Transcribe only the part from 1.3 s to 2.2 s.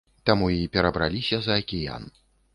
за акіян.